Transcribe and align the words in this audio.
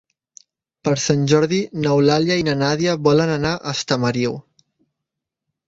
Per 0.87 0.93
Sant 1.01 1.27
Jordi 1.31 1.59
n'Eulàlia 1.83 2.39
i 2.43 2.47
na 2.49 2.57
Nàdia 2.63 2.97
volen 3.11 3.37
anar 3.37 3.55
a 3.61 3.77
Estamariu. 3.81 4.37